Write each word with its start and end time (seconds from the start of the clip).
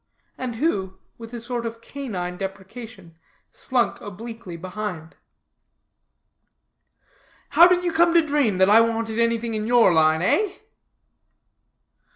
and 0.35 0.55
who, 0.55 0.97
with 1.19 1.31
a 1.31 1.39
sort 1.39 1.63
of 1.63 1.79
canine 1.79 2.35
deprecation, 2.35 3.19
slunk 3.51 4.01
obliquely 4.01 4.57
behind. 4.57 5.15
"How 7.49 7.67
did 7.67 7.83
you 7.83 7.93
come 7.93 8.15
to 8.15 8.25
dream 8.25 8.57
that 8.57 8.67
I 8.67 8.81
wanted 8.81 9.19
anything 9.19 9.53
in 9.53 9.67
your 9.67 9.93
line, 9.93 10.23
eh?" 10.23 10.57